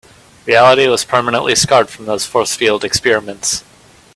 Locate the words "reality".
0.47-0.87